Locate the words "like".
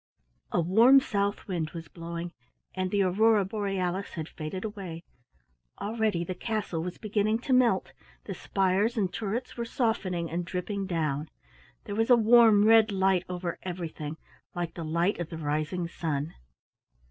14.55-14.73